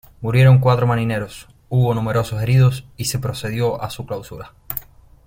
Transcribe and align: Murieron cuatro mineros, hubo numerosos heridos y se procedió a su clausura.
Murieron 0.21 0.57
cuatro 0.61 0.87
mineros, 0.87 1.47
hubo 1.69 1.93
numerosos 1.93 2.41
heridos 2.41 2.87
y 2.97 3.05
se 3.05 3.19
procedió 3.19 3.79
a 3.83 3.91
su 3.91 4.07
clausura. 4.07 4.51